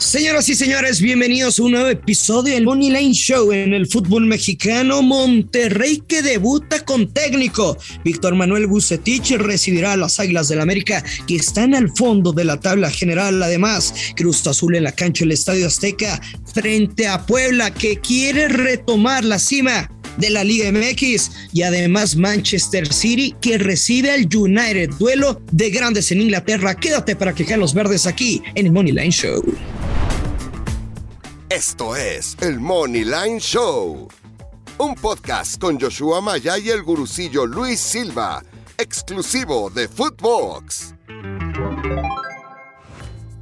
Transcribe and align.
Señoras 0.00 0.48
y 0.48 0.54
señores, 0.54 1.02
bienvenidos 1.02 1.58
a 1.58 1.62
un 1.62 1.72
nuevo 1.72 1.88
episodio 1.88 2.54
del 2.54 2.64
Money 2.64 2.88
Line 2.88 3.12
Show 3.12 3.52
en 3.52 3.74
el 3.74 3.86
fútbol 3.86 4.24
mexicano. 4.24 5.02
Monterrey 5.02 6.02
que 6.08 6.22
debuta 6.22 6.82
con 6.86 7.12
técnico. 7.12 7.76
Víctor 8.02 8.34
Manuel 8.34 8.66
Bucetich 8.66 9.32
recibirá 9.32 9.92
a 9.92 9.96
las 9.98 10.18
Águilas 10.18 10.48
del 10.48 10.62
América 10.62 11.04
que 11.26 11.36
están 11.36 11.74
al 11.74 11.90
fondo 11.94 12.32
de 12.32 12.44
la 12.44 12.58
tabla 12.58 12.90
general. 12.90 13.42
Además, 13.42 13.92
Cruz 14.16 14.44
Azul 14.46 14.74
en 14.74 14.84
la 14.84 14.92
cancha 14.92 15.24
del 15.24 15.32
Estadio 15.32 15.66
Azteca 15.66 16.18
frente 16.54 17.06
a 17.06 17.26
Puebla 17.26 17.70
que 17.74 17.98
quiere 17.98 18.48
retomar 18.48 19.22
la 19.22 19.38
cima 19.38 19.90
de 20.16 20.30
la 20.30 20.44
Liga 20.44 20.72
MX 20.72 21.30
y 21.52 21.60
además 21.62 22.16
Manchester 22.16 22.90
City 22.90 23.34
que 23.42 23.58
recibe 23.58 24.12
al 24.12 24.34
United. 24.34 24.92
Duelo 24.98 25.42
de 25.52 25.68
grandes 25.68 26.10
en 26.10 26.22
Inglaterra. 26.22 26.74
Quédate 26.74 27.16
para 27.16 27.34
que 27.34 27.54
los 27.58 27.74
verdes 27.74 28.06
aquí 28.06 28.42
en 28.54 28.66
el 28.66 28.72
Money 28.72 28.92
Line 28.92 29.12
Show. 29.12 29.44
Esto 31.50 31.96
es 31.96 32.36
el 32.42 32.60
Money 32.60 33.02
Line 33.02 33.40
Show, 33.40 34.06
un 34.78 34.94
podcast 34.94 35.60
con 35.60 35.80
Joshua 35.80 36.20
Maya 36.20 36.56
y 36.56 36.68
el 36.68 36.80
gurucillo 36.84 37.44
Luis 37.44 37.80
Silva, 37.80 38.44
exclusivo 38.78 39.68
de 39.68 39.88
Footbox. 39.88 40.94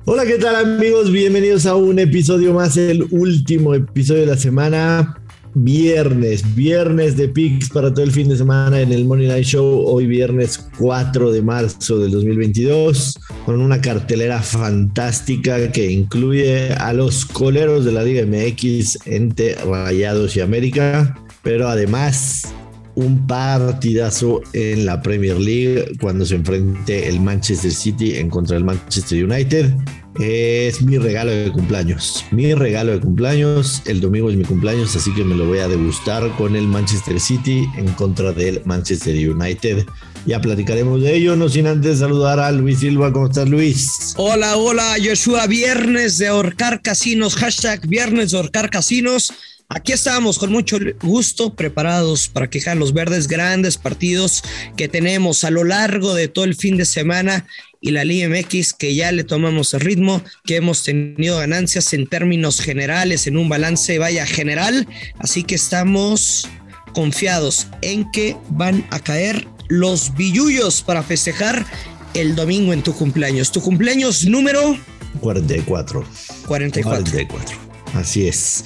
Hola, 0.06 0.24
¿qué 0.24 0.38
tal 0.38 0.56
amigos? 0.56 1.12
Bienvenidos 1.12 1.66
a 1.66 1.74
un 1.74 1.98
episodio 1.98 2.54
más, 2.54 2.78
el 2.78 3.06
último 3.10 3.74
episodio 3.74 4.22
de 4.22 4.26
la 4.28 4.38
semana. 4.38 5.20
Viernes, 5.54 6.54
viernes 6.54 7.16
de 7.16 7.28
picks 7.28 7.70
para 7.70 7.92
todo 7.92 8.04
el 8.04 8.12
fin 8.12 8.28
de 8.28 8.36
semana 8.36 8.80
en 8.80 8.92
el 8.92 9.04
Money 9.04 9.28
Night 9.28 9.44
Show. 9.44 9.84
Hoy 9.86 10.06
viernes 10.06 10.68
4 10.78 11.32
de 11.32 11.42
marzo 11.42 11.98
del 11.98 12.10
2022 12.12 13.18
con 13.44 13.60
una 13.60 13.80
cartelera 13.80 14.42
fantástica 14.42 15.72
que 15.72 15.90
incluye 15.90 16.72
a 16.74 16.92
los 16.92 17.24
coleros 17.24 17.84
de 17.84 17.92
la 17.92 18.02
Liga 18.02 18.26
MX 18.26 19.06
entre 19.06 19.54
Rayados 19.54 20.36
y 20.36 20.40
América, 20.40 21.18
pero 21.42 21.68
además 21.68 22.54
un 22.98 23.28
partidazo 23.28 24.40
en 24.54 24.84
la 24.84 25.00
Premier 25.00 25.38
League 25.38 25.92
cuando 26.00 26.26
se 26.26 26.34
enfrente 26.34 27.08
el 27.08 27.20
Manchester 27.20 27.70
City 27.70 28.16
en 28.16 28.28
contra 28.28 28.56
del 28.56 28.64
Manchester 28.64 29.24
United. 29.24 29.72
Es 30.18 30.82
mi 30.82 30.98
regalo 30.98 31.30
de 31.30 31.52
cumpleaños. 31.52 32.24
Mi 32.32 32.52
regalo 32.54 32.90
de 32.90 32.98
cumpleaños. 32.98 33.82
El 33.86 34.00
domingo 34.00 34.30
es 34.30 34.36
mi 34.36 34.44
cumpleaños, 34.44 34.96
así 34.96 35.14
que 35.14 35.22
me 35.22 35.36
lo 35.36 35.46
voy 35.46 35.58
a 35.58 35.68
degustar 35.68 36.28
con 36.36 36.56
el 36.56 36.66
Manchester 36.66 37.20
City 37.20 37.68
en 37.76 37.86
contra 37.92 38.32
del 38.32 38.62
Manchester 38.64 39.14
United. 39.30 39.86
Ya 40.26 40.40
platicaremos 40.40 41.00
de 41.00 41.14
ello, 41.14 41.36
no 41.36 41.48
sin 41.48 41.68
antes 41.68 42.00
saludar 42.00 42.40
a 42.40 42.50
Luis 42.50 42.80
Silva. 42.80 43.12
¿Cómo 43.12 43.28
estás, 43.28 43.48
Luis? 43.48 44.14
Hola, 44.16 44.56
hola, 44.56 44.96
Joshua. 45.00 45.46
Viernes 45.46 46.18
de 46.18 46.26
ahorcar 46.26 46.82
casinos. 46.82 47.36
Hashtag 47.36 47.86
viernes 47.86 48.32
de 48.32 48.38
ahorcar 48.38 48.70
casinos. 48.70 49.32
Aquí 49.70 49.92
estamos 49.92 50.38
con 50.38 50.50
mucho 50.50 50.78
gusto, 51.02 51.52
preparados 51.52 52.28
para 52.28 52.48
quejar 52.48 52.78
los 52.78 52.94
verdes 52.94 53.28
grandes 53.28 53.76
partidos 53.76 54.42
que 54.78 54.88
tenemos 54.88 55.44
a 55.44 55.50
lo 55.50 55.62
largo 55.62 56.14
de 56.14 56.26
todo 56.26 56.46
el 56.46 56.54
fin 56.54 56.78
de 56.78 56.86
semana 56.86 57.46
y 57.78 57.90
la 57.90 58.02
Liga 58.02 58.30
MX 58.30 58.72
que 58.72 58.94
ya 58.94 59.12
le 59.12 59.24
tomamos 59.24 59.74
el 59.74 59.80
ritmo, 59.80 60.22
que 60.46 60.56
hemos 60.56 60.84
tenido 60.84 61.36
ganancias 61.36 61.92
en 61.92 62.06
términos 62.06 62.60
generales, 62.60 63.26
en 63.26 63.36
un 63.36 63.50
balance 63.50 63.98
vaya 63.98 64.24
general, 64.24 64.88
así 65.18 65.42
que 65.42 65.56
estamos 65.56 66.48
confiados 66.94 67.66
en 67.82 68.10
que 68.10 68.38
van 68.48 68.86
a 68.90 69.00
caer 69.00 69.46
los 69.68 70.14
billullos 70.14 70.80
para 70.80 71.02
festejar 71.02 71.66
el 72.14 72.34
domingo 72.36 72.72
en 72.72 72.82
tu 72.82 72.94
cumpleaños. 72.94 73.52
Tu 73.52 73.60
cumpleaños 73.60 74.24
número 74.24 74.78
44. 75.20 76.06
44. 76.46 77.12
44. 77.12 77.58
Así 77.92 78.26
es. 78.26 78.64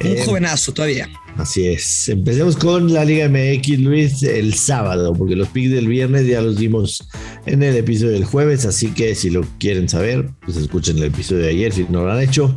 Un 0.00 0.06
eh, 0.06 0.22
jovenazo 0.24 0.72
todavía. 0.72 1.08
Así 1.36 1.66
es. 1.66 2.08
Empecemos 2.08 2.56
con 2.56 2.92
la 2.92 3.04
Liga 3.04 3.28
MX, 3.28 3.78
Luis, 3.80 4.22
el 4.22 4.54
sábado, 4.54 5.12
porque 5.12 5.36
los 5.36 5.48
picks 5.48 5.70
del 5.70 5.88
viernes 5.88 6.26
ya 6.26 6.40
los 6.40 6.56
dimos 6.56 7.08
en 7.46 7.62
el 7.62 7.76
episodio 7.76 8.12
del 8.12 8.24
jueves, 8.24 8.64
así 8.64 8.88
que 8.88 9.14
si 9.14 9.30
lo 9.30 9.42
quieren 9.58 9.88
saber, 9.88 10.30
pues 10.44 10.56
escuchen 10.56 10.98
el 10.98 11.04
episodio 11.04 11.42
de 11.42 11.50
ayer 11.50 11.72
si 11.72 11.84
no 11.88 12.04
lo 12.04 12.12
han 12.12 12.20
hecho. 12.20 12.54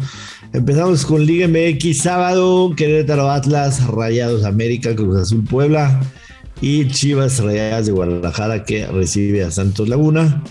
Empezamos 0.53 1.05
con 1.05 1.25
Liga 1.25 1.47
MX 1.47 1.97
sábado, 1.97 2.73
Querétaro 2.75 3.29
Atlas, 3.29 3.85
Rayados 3.87 4.43
América, 4.43 4.95
Cruz 4.95 5.17
Azul 5.21 5.43
Puebla 5.43 6.01
y 6.59 6.87
Chivas 6.87 7.39
Rayadas 7.39 7.85
de 7.85 7.91
Guadalajara 7.91 8.65
que 8.65 8.85
recibe 8.87 9.43
a 9.43 9.51
Santos 9.51 9.87
Laguna. 9.87 10.43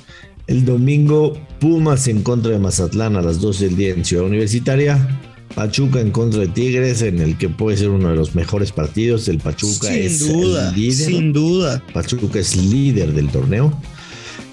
El 0.47 0.65
domingo 0.65 1.39
Pumas 1.61 2.09
en 2.09 2.23
contra 2.23 2.51
de 2.51 2.59
Mazatlán 2.59 3.17
a 3.17 3.23
las 3.23 3.41
12 3.41 3.67
del 3.67 3.77
día 3.77 3.91
en 3.91 4.05
Ciudad 4.05 4.25
Universitaria. 4.25 5.21
Pachuca 5.55 6.01
en 6.01 6.11
contra 6.11 6.41
de 6.41 6.49
Tigres, 6.49 7.03
en 7.03 7.21
el 7.21 7.37
que 7.37 7.49
puede 7.49 7.77
ser 7.77 7.91
uno 7.91 8.11
de 8.11 8.17
los 8.17 8.35
mejores 8.35 8.73
partidos. 8.73 9.29
El 9.29 9.39
Pachuca 9.39 9.89
sin 9.89 10.03
es 10.03 10.21
duda, 10.21 10.73
líder. 10.73 11.07
Sin 11.07 11.33
duda. 11.33 11.83
Pachuca 11.93 12.39
es 12.39 12.57
líder 12.57 13.13
del 13.13 13.29
torneo. 13.29 13.73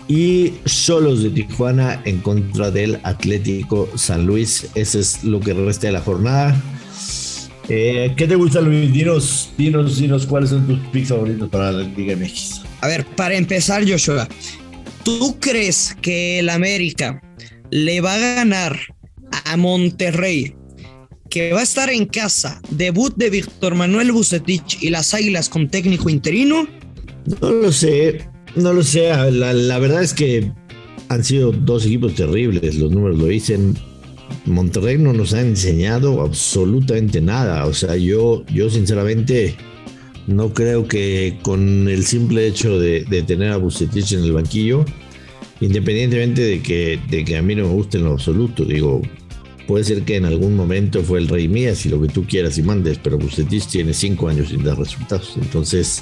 Y 0.08 0.54
Solos 0.66 1.22
de 1.22 1.30
Tijuana 1.30 2.02
en 2.06 2.20
contra 2.20 2.72
del 2.72 3.00
Atlético 3.04 3.90
San 3.96 4.26
Luis. 4.26 4.68
Ese 4.74 5.00
es 5.00 5.24
lo 5.24 5.40
que 5.40 5.54
resta 5.54 5.88
de 5.88 5.94
la 5.94 6.02
jornada. 6.02 6.62
Eh, 7.70 8.14
¿Qué 8.16 8.28
te 8.28 8.36
gusta, 8.36 8.62
Luis? 8.62 8.92
Dinos, 8.94 9.52
dinos, 9.58 9.98
dinos 9.98 10.26
cuáles 10.26 10.52
son 10.52 10.66
tus 10.66 10.80
picks 10.92 11.10
favoritos 11.10 11.50
para 11.50 11.72
la 11.74 11.84
Liga 11.84 12.16
MX. 12.16 12.62
A 12.82 12.88
ver, 12.88 13.06
para 13.06 13.36
empezar, 13.36 13.84
Joshua, 13.88 14.28
¿tú 15.04 15.38
crees 15.40 15.96
que 16.02 16.40
el 16.40 16.50
América 16.50 17.22
le 17.70 18.00
va 18.00 18.14
a 18.14 18.18
ganar 18.18 18.80
a 19.46 19.58
Monterrey 19.58 20.57
que 21.38 21.54
va 21.54 21.60
a 21.60 21.64
estar 21.64 21.90
en 21.90 22.06
casa, 22.06 22.60
debut 22.72 23.14
de 23.16 23.30
Víctor 23.30 23.76
Manuel 23.76 24.12
Bucetich 24.12 24.82
y 24.82 24.90
las 24.90 25.14
Águilas 25.14 25.50
con 25.50 25.70
técnico 25.70 26.10
interino? 26.10 26.68
No 27.42 27.52
lo 27.52 27.72
sé, 27.72 28.28
no 28.56 28.74
lo 28.74 28.84
sé. 28.84 29.10
La, 29.32 29.80
verdad 29.80 30.02
es 30.02 30.14
que 30.14 30.52
han 31.10 31.24
sido 31.24 31.52
dos 31.52 31.86
equipos 31.86 32.16
terribles, 32.16 32.76
los 32.76 32.92
números 32.92 33.20
lo 33.20 33.26
dicen. 33.26 33.78
Monterrey 34.46 34.98
no 34.98 35.14
nos 35.14 35.34
ha 35.34 35.42
enseñado 35.42 36.22
absolutamente 36.22 37.22
nada. 37.22 37.66
O 37.66 37.74
sea, 37.74 37.96
yo, 37.98 38.44
yo 38.48 38.70
sinceramente 38.70 39.56
no 40.26 40.54
creo 40.54 40.88
que 40.88 41.38
con 41.44 41.88
el 41.88 42.04
simple 42.04 42.48
hecho 42.48 42.80
de, 42.80 43.06
tener 43.28 43.52
a 43.52 43.58
Bucetich 43.58 44.14
en 44.14 44.24
el 44.24 44.34
banquillo, 44.34 44.86
independientemente 45.62 46.42
de 46.42 46.62
que, 46.62 47.00
de 47.10 47.24
que 47.24 47.38
a 47.38 47.42
mí 47.42 47.56
no 47.56 47.68
me 47.68 47.74
guste 47.74 47.98
en 47.98 48.06
lo 48.06 48.14
absoluto, 48.14 48.66
digo, 48.66 49.02
Puede 49.68 49.84
ser 49.84 50.04
que 50.04 50.16
en 50.16 50.26
algún 50.26 50.56
momento 50.56 51.04
fue 51.04 51.20
el 51.20 51.28
rey 51.28 51.48
Mías 51.48 51.86
y 51.86 51.90
lo 51.90 52.02
que 52.02 52.08
tú 52.08 52.26
quieras 52.26 52.58
y 52.58 52.64
mandes, 52.64 53.00
pero 53.04 53.18
Bucetich 53.18 53.68
tiene 53.68 53.94
cinco 53.94 54.30
años 54.30 54.50
sin 54.50 54.64
dar 54.64 54.78
resultados. 54.78 55.34
Entonces, 55.36 56.02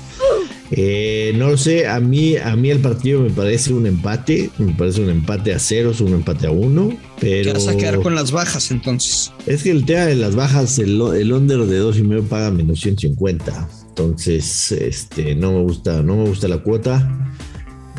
eh, 0.72 1.34
no 1.36 1.50
lo 1.50 1.58
sé, 1.58 1.88
a 1.88 2.00
mí, 2.00 2.38
a 2.38 2.56
mí 2.56 2.70
el 2.70 2.80
partido 2.80 3.22
me 3.22 3.30
parece 3.30 3.74
un 3.74 3.86
empate, 3.86 4.50
me 4.58 4.74
parece 4.74 5.02
un 5.02 5.10
empate 5.10 5.54
a 5.54 5.60
ceros, 5.60 6.02
un 6.02 6.14
empate 6.14 6.48
a 6.48 6.52
uno, 6.52 6.98
pero... 7.20 7.54
vas 7.54 7.68
a 7.68 7.76
quedar 7.76 8.02
con 8.02 8.16
las 8.16 8.32
bajas 8.32 8.72
entonces? 8.72 9.32
Es 9.46 9.64
que 9.64 9.72
el 9.72 9.86
tema 9.86 10.06
de 10.06 10.16
las 10.16 10.36
bajas, 10.36 10.80
el, 10.80 11.02
el 11.02 11.34
under 11.34 11.60
de 11.60 11.78
dos 11.78 11.98
y 11.98 12.04
medio 12.04 12.24
paga 12.24 12.52
menos 12.52 12.82
150, 12.82 13.70
entonces 13.90 14.72
este, 14.72 15.36
no, 15.36 15.54
me 15.54 15.62
gusta, 15.62 16.04
no 16.04 16.18
me 16.18 16.26
gusta 16.26 16.48
la 16.48 16.58
cuota. 16.58 17.32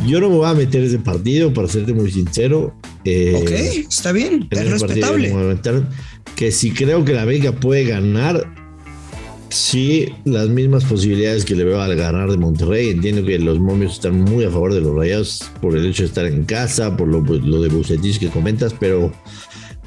Yo 0.06 0.20
no 0.20 0.28
me 0.28 0.36
voy 0.36 0.46
a 0.46 0.54
meter 0.54 0.82
ese 0.82 0.98
partido, 0.98 1.54
para 1.54 1.68
serte 1.68 1.94
muy 1.94 2.10
sincero. 2.10 2.74
Eh, 3.06 3.34
ok, 3.36 3.86
está 3.88 4.10
bien, 4.10 4.48
es 4.50 4.68
respetable. 4.68 5.32
Que 6.34 6.50
si 6.50 6.72
creo 6.72 7.04
que 7.04 7.14
la 7.14 7.22
América 7.22 7.52
puede 7.52 7.84
ganar, 7.84 8.52
sí, 9.48 10.08
las 10.24 10.48
mismas 10.48 10.84
posibilidades 10.84 11.44
que 11.44 11.54
le 11.54 11.62
veo 11.62 11.80
al 11.80 11.94
ganar 11.94 12.28
de 12.30 12.36
Monterrey. 12.36 12.90
Entiendo 12.90 13.24
que 13.24 13.38
los 13.38 13.60
momios 13.60 13.94
están 13.94 14.20
muy 14.20 14.44
a 14.44 14.50
favor 14.50 14.74
de 14.74 14.80
los 14.80 14.94
rayados 14.94 15.48
por 15.60 15.76
el 15.76 15.86
hecho 15.86 16.02
de 16.02 16.08
estar 16.08 16.26
en 16.26 16.44
casa, 16.44 16.96
por 16.96 17.06
lo, 17.06 17.22
de 17.22 17.68
Bucetich 17.68 18.18
que 18.18 18.28
comentas, 18.28 18.74
pero, 18.78 19.12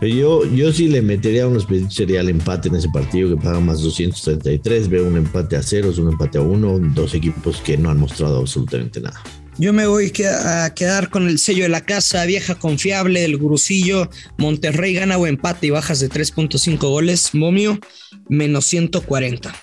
yo, 0.02 0.46
yo 0.46 0.72
sí 0.72 0.88
le 0.88 1.02
metería 1.02 1.46
un 1.46 1.60
sería 1.92 2.22
el 2.22 2.30
empate 2.30 2.70
en 2.70 2.76
ese 2.76 2.88
partido 2.88 3.36
que 3.36 3.44
paga 3.44 3.60
más 3.60 3.82
233. 3.82 4.88
Veo 4.88 5.06
un 5.06 5.18
empate 5.18 5.58
a 5.58 5.62
ceros, 5.62 5.98
un 5.98 6.14
empate 6.14 6.38
a 6.38 6.42
uno, 6.42 6.80
dos 6.80 7.14
equipos 7.14 7.60
que 7.60 7.78
no 7.78 7.90
han 7.90 8.00
mostrado 8.00 8.40
absolutamente 8.40 9.02
nada. 9.02 9.22
Yo 9.60 9.74
me 9.74 9.88
voy 9.88 10.14
a 10.26 10.74
quedar 10.74 11.10
con 11.10 11.28
el 11.28 11.38
sello 11.38 11.64
de 11.64 11.70
la 11.70 11.82
casa, 11.82 12.24
vieja 12.24 12.56
confiable, 12.56 13.26
el 13.26 13.36
gurusillo. 13.36 14.10
Monterrey 14.38 14.94
gana 14.94 15.18
o 15.18 15.28
empate 15.28 15.68
y 15.68 15.70
bajas 15.70 16.00
de 16.00 16.10
3.5 16.10 16.78
goles. 16.80 17.36
Momio, 17.36 17.78
menos 18.30 18.64
140. 18.68 19.54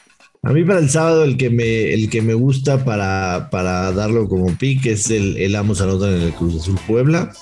A 0.43 0.53
mí 0.53 0.65
para 0.65 0.81
el 0.81 0.91
sábado 0.91 1.25
el 1.25 1.39
que 1.39 1.49
me, 1.49 1.95
el 1.95 2.11
que 2.11 2.21
me 2.21 2.35
gusta 2.35 2.85
para, 2.85 3.49
para 3.51 3.91
darlo 3.93 4.29
como 4.29 4.55
pick 4.59 4.85
es 4.85 5.11
el, 5.11 5.39
el 5.39 5.57
Amos 5.57 5.81
Anotan 5.81 6.13
en 6.13 6.21
el 6.21 6.35
Cruz 6.35 6.61
Azul 6.61 6.79
Puebla. 6.87 7.33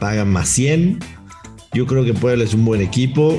Pagan 0.00 0.30
más 0.30 0.48
100. 0.48 0.98
Yo 1.74 1.86
creo 1.86 2.06
que 2.06 2.14
Puebla 2.14 2.44
es 2.44 2.54
un 2.54 2.64
buen 2.64 2.80
equipo. 2.80 3.38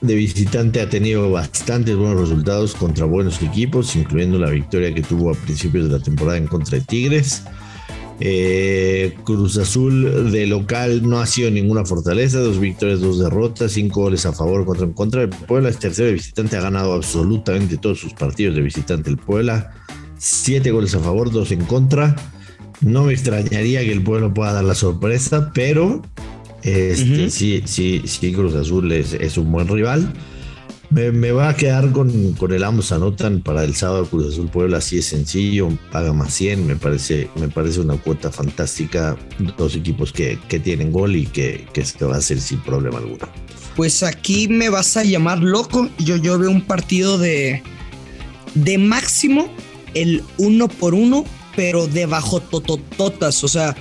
De 0.00 0.16
visitante 0.16 0.80
ha 0.80 0.90
tenido 0.90 1.30
bastantes 1.30 1.94
buenos 1.94 2.22
resultados 2.22 2.74
contra 2.74 3.04
buenos 3.04 3.40
equipos, 3.40 3.94
incluyendo 3.94 4.36
la 4.40 4.50
victoria 4.50 4.92
que 4.92 5.02
tuvo 5.02 5.30
a 5.30 5.34
principios 5.34 5.88
de 5.88 5.96
la 5.96 6.02
temporada 6.02 6.38
en 6.38 6.48
contra 6.48 6.76
de 6.76 6.84
Tigres. 6.84 7.44
Eh, 8.20 9.14
Cruz 9.24 9.58
Azul 9.58 10.30
de 10.30 10.46
local 10.46 11.08
no 11.08 11.20
ha 11.20 11.26
sido 11.26 11.50
ninguna 11.50 11.84
fortaleza, 11.84 12.38
dos 12.38 12.60
victorias, 12.60 13.00
dos 13.00 13.18
derrotas, 13.18 13.72
cinco 13.72 14.02
goles 14.02 14.24
a 14.24 14.32
favor, 14.32 14.64
contra 14.64 14.86
en 14.86 14.92
contra. 14.92 15.22
El 15.22 15.30
Puebla 15.30 15.68
es 15.68 15.78
tercero 15.78 16.06
de 16.06 16.14
visitante, 16.14 16.56
ha 16.56 16.60
ganado 16.60 16.92
absolutamente 16.92 17.76
todos 17.76 17.98
sus 17.98 18.14
partidos 18.14 18.54
de 18.54 18.62
visitante. 18.62 19.10
El 19.10 19.16
Puebla, 19.16 19.72
siete 20.16 20.70
goles 20.70 20.94
a 20.94 21.00
favor, 21.00 21.30
dos 21.30 21.50
en 21.50 21.64
contra. 21.64 22.14
No 22.80 23.04
me 23.04 23.12
extrañaría 23.12 23.80
que 23.80 23.92
el 23.92 24.02
Puebla 24.02 24.32
pueda 24.32 24.52
dar 24.52 24.64
la 24.64 24.74
sorpresa, 24.74 25.50
pero 25.54 26.02
este, 26.62 27.30
sí, 27.30 27.62
sí, 27.66 28.02
sí, 28.04 28.32
Cruz 28.32 28.54
Azul 28.54 28.90
es 28.92 29.38
un 29.38 29.50
buen 29.50 29.68
rival. 29.68 30.12
Me, 30.94 31.32
va 31.32 31.48
a 31.48 31.56
quedar 31.56 31.90
con, 31.90 32.34
con, 32.34 32.52
el 32.52 32.62
ambos 32.62 32.92
anotan 32.92 33.40
para 33.40 33.64
el 33.64 33.74
sábado 33.74 34.06
Cruz 34.06 34.32
Azul 34.32 34.48
Puebla, 34.48 34.76
así 34.76 34.98
es 34.98 35.06
sencillo, 35.06 35.76
paga 35.90 36.12
más 36.12 36.32
100, 36.34 36.64
me 36.64 36.76
parece, 36.76 37.28
me 37.34 37.48
parece 37.48 37.80
una 37.80 37.96
cuota 37.96 38.30
fantástica, 38.30 39.16
dos 39.58 39.74
equipos 39.74 40.12
que, 40.12 40.38
que 40.48 40.60
tienen 40.60 40.92
gol 40.92 41.16
y 41.16 41.26
que, 41.26 41.66
que 41.72 41.84
se 41.84 42.04
va 42.04 42.14
a 42.14 42.18
hacer 42.18 42.40
sin 42.40 42.60
problema 42.60 42.98
alguno. 42.98 43.28
Pues 43.74 44.04
aquí 44.04 44.46
me 44.46 44.68
vas 44.68 44.96
a 44.96 45.02
llamar 45.02 45.40
loco, 45.40 45.90
yo, 45.98 46.14
yo 46.14 46.38
veo 46.38 46.50
un 46.50 46.64
partido 46.64 47.18
de, 47.18 47.60
de 48.54 48.78
máximo 48.78 49.52
el 49.94 50.22
uno 50.38 50.68
por 50.68 50.94
uno, 50.94 51.24
pero 51.56 51.88
de 51.88 52.06
bajo 52.06 52.38
totototas, 52.38 53.42
o 53.42 53.48
sea, 53.48 53.74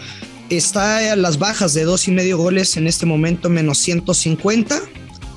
está 0.49 1.13
a 1.13 1.15
las 1.15 1.37
bajas 1.37 1.75
de 1.75 1.83
dos 1.83 2.07
y 2.07 2.11
medio 2.11 2.39
goles 2.39 2.75
en 2.75 2.87
este 2.87 3.05
momento 3.05 3.51
menos 3.51 3.77
150 3.77 4.81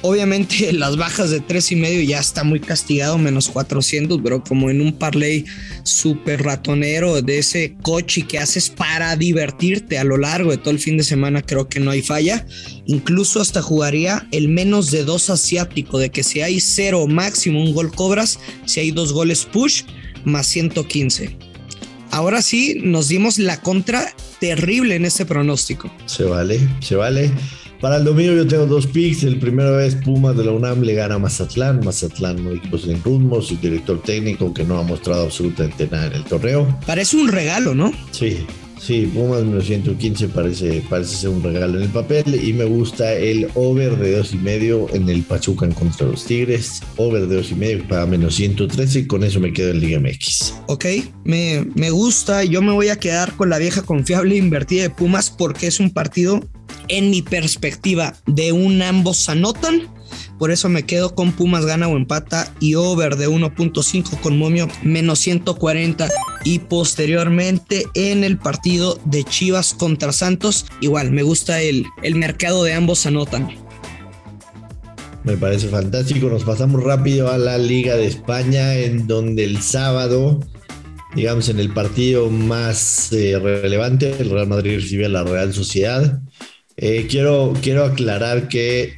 Obviamente 0.02 0.72
las 0.72 0.96
bajas 0.96 1.30
de 1.30 1.40
tres 1.40 1.72
y 1.72 1.76
medio 1.76 2.02
ya 2.02 2.18
está 2.18 2.44
muy 2.44 2.60
castigado, 2.60 3.18
menos 3.18 3.48
400, 3.48 4.20
pero 4.22 4.42
como 4.42 4.70
en 4.70 4.80
un 4.80 4.92
parlay 4.92 5.44
súper 5.82 6.42
ratonero 6.42 7.22
de 7.22 7.38
ese 7.38 7.76
coche 7.82 8.22
que 8.22 8.38
haces 8.38 8.70
para 8.70 9.16
divertirte 9.16 9.98
a 9.98 10.04
lo 10.04 10.16
largo 10.16 10.50
de 10.50 10.58
todo 10.58 10.70
el 10.70 10.78
fin 10.78 10.96
de 10.96 11.04
semana, 11.04 11.42
creo 11.42 11.68
que 11.68 11.80
no 11.80 11.90
hay 11.90 12.02
falla. 12.02 12.46
Incluso 12.86 13.40
hasta 13.40 13.62
jugaría 13.62 14.26
el 14.32 14.48
menos 14.48 14.90
de 14.90 15.04
dos 15.04 15.30
asiático, 15.30 15.98
de 15.98 16.10
que 16.10 16.22
si 16.22 16.40
hay 16.40 16.60
cero 16.60 17.06
máximo 17.06 17.62
un 17.62 17.72
gol 17.72 17.92
cobras, 17.92 18.38
si 18.64 18.80
hay 18.80 18.90
dos 18.90 19.12
goles 19.12 19.44
push, 19.44 19.82
más 20.24 20.46
115. 20.46 21.36
Ahora 22.10 22.42
sí, 22.42 22.80
nos 22.82 23.08
dimos 23.08 23.38
la 23.38 23.60
contra 23.60 24.14
terrible 24.40 24.94
en 24.94 25.04
ese 25.04 25.26
pronóstico. 25.26 25.92
Se 26.06 26.24
vale, 26.24 26.60
se 26.80 26.94
vale. 26.96 27.30
Para 27.80 27.98
el 27.98 28.04
domingo 28.04 28.32
yo 28.32 28.46
tengo 28.46 28.66
dos 28.66 28.86
picks. 28.86 29.22
El 29.24 29.38
primero 29.38 29.78
es 29.80 29.94
Pumas 29.96 30.36
de 30.36 30.44
la 30.44 30.52
UNAM 30.52 30.80
le 30.80 30.94
gana 30.94 31.16
a 31.16 31.18
Mazatlán. 31.18 31.84
Mazatlán, 31.84 32.46
un 32.46 32.56
equipo 32.56 32.78
sin 32.78 33.02
rumbo, 33.02 33.42
su 33.42 33.56
director 33.56 34.00
técnico 34.02 34.52
que 34.54 34.64
no 34.64 34.78
ha 34.78 34.82
mostrado 34.82 35.24
absolutamente 35.24 35.86
nada 35.90 36.06
en 36.06 36.12
el 36.14 36.24
torneo. 36.24 36.66
Parece 36.86 37.16
un 37.16 37.28
regalo, 37.28 37.74
¿no? 37.74 37.92
Sí, 38.12 38.46
sí, 38.80 39.10
Pumas 39.12 39.44
menos 39.44 39.66
115 39.66 40.28
parece, 40.28 40.82
parece 40.88 41.16
ser 41.16 41.28
un 41.28 41.42
regalo 41.42 41.76
en 41.76 41.84
el 41.84 41.90
papel. 41.90 42.40
Y 42.42 42.54
me 42.54 42.64
gusta 42.64 43.12
el 43.12 43.48
over 43.54 43.96
de 43.98 44.16
dos 44.16 44.32
y 44.32 44.38
medio 44.38 44.86
en 44.94 45.10
el 45.10 45.22
Pachuca 45.22 45.68
contra 45.68 46.06
los 46.06 46.24
Tigres. 46.24 46.82
Over 46.96 47.26
de 47.26 47.36
dos 47.36 47.50
y 47.50 47.56
medio 47.56 47.86
para 47.86 48.06
menos 48.06 48.36
113 48.36 49.00
y 49.00 49.06
con 49.06 49.22
eso 49.22 49.38
me 49.38 49.52
quedo 49.52 49.72
en 49.72 49.80
Liga 49.80 50.00
MX. 50.00 50.54
Ok, 50.68 50.86
me, 51.24 51.66
me 51.74 51.90
gusta. 51.90 52.42
Yo 52.42 52.62
me 52.62 52.72
voy 52.72 52.88
a 52.88 52.96
quedar 52.96 53.36
con 53.36 53.50
la 53.50 53.58
vieja 53.58 53.82
confiable 53.82 54.36
invertida 54.36 54.84
de 54.84 54.90
Pumas 54.90 55.28
porque 55.28 55.66
es 55.66 55.78
un 55.78 55.90
partido 55.90 56.40
en 56.88 57.10
mi 57.10 57.22
perspectiva, 57.22 58.14
de 58.26 58.52
un 58.52 58.82
ambos 58.82 59.28
anotan. 59.28 59.88
Por 60.38 60.50
eso 60.50 60.68
me 60.68 60.84
quedo 60.84 61.14
con 61.14 61.32
Pumas 61.32 61.64
gana 61.64 61.88
o 61.88 61.96
empata 61.96 62.52
y 62.60 62.74
over 62.74 63.16
de 63.16 63.28
1.5 63.28 64.20
con 64.20 64.38
momio 64.38 64.68
menos 64.82 65.18
140. 65.20 66.08
Y 66.44 66.60
posteriormente 66.60 67.86
en 67.94 68.22
el 68.22 68.38
partido 68.38 69.00
de 69.04 69.24
Chivas 69.24 69.74
contra 69.74 70.12
Santos, 70.12 70.66
igual 70.80 71.10
me 71.10 71.22
gusta 71.22 71.60
el, 71.60 71.86
el 72.02 72.14
mercado 72.14 72.62
de 72.64 72.74
ambos 72.74 73.06
anotan. 73.06 73.66
Me 75.26 75.36
parece 75.36 75.66
fantástico. 75.66 76.28
Nos 76.28 76.44
pasamos 76.44 76.84
rápido 76.84 77.32
a 77.32 77.36
la 77.36 77.58
Liga 77.58 77.96
de 77.96 78.06
España, 78.06 78.76
en 78.76 79.08
donde 79.08 79.42
el 79.42 79.60
sábado, 79.60 80.38
digamos, 81.16 81.48
en 81.48 81.58
el 81.58 81.70
partido 81.70 82.30
más 82.30 83.12
eh, 83.12 83.36
relevante, 83.36 84.14
el 84.20 84.30
Real 84.30 84.46
Madrid 84.46 84.76
recibe 84.76 85.06
a 85.06 85.08
la 85.08 85.24
Real 85.24 85.52
Sociedad. 85.52 86.20
Eh, 86.76 87.06
quiero, 87.08 87.54
quiero 87.62 87.84
aclarar 87.84 88.48
que 88.48 88.94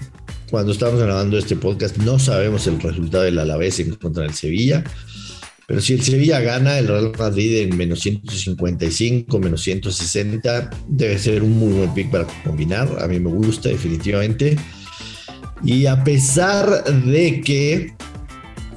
cuando 0.50 0.72
estamos 0.72 1.00
grabando 1.00 1.38
este 1.38 1.56
podcast 1.56 1.98
no 1.98 2.19
sabemos 2.19 2.66
el 2.66 2.80
resultado 2.80 3.25
del 3.25 3.38
Alavés 3.38 3.80
en 3.80 3.94
contra 3.94 4.25
del 4.25 4.34
Sevilla. 4.34 4.82
Pero 5.66 5.82
si 5.82 5.92
el 5.92 6.02
Sevilla 6.02 6.40
gana, 6.40 6.78
el 6.78 6.88
Real 6.88 7.12
Madrid 7.19 7.58
en 7.58 7.76
menos 7.76 8.00
155, 8.00 9.38
menos 9.38 9.62
160, 9.62 10.70
debe 10.88 11.19
ser 11.19 11.42
un 11.42 11.58
muy 11.58 11.75
buen 11.75 11.92
pick 11.92 12.10
para 12.10 12.26
combinar. 12.42 12.88
A 13.00 13.06
mí 13.06 13.20
me 13.20 13.30
gusta 13.30 13.69
definitivamente. 13.69 14.56
Y 15.62 15.84
a 15.84 16.02
pesar 16.04 16.84
de 16.84 17.42
que 17.42 17.92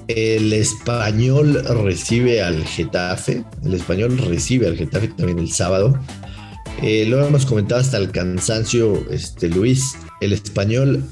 el 0.10 0.52
español 0.52 1.64
recibe 1.86 2.42
al 2.42 2.66
Getafe, 2.66 3.46
el 3.64 3.74
español 3.74 4.18
recibe 4.18 4.68
al 4.68 4.76
Getafe 4.76 5.08
también 5.10 5.40
el 5.40 5.52
sábado, 5.52 5.98
eh, 6.82 7.06
lo 7.08 7.26
hemos 7.26 7.46
comentado 7.46 7.80
hasta 7.80 7.98
el 7.98 8.12
cansancio, 8.12 9.06
este, 9.12 9.50
Luis. 9.50 9.96
El 10.20 10.34
español 10.34 11.04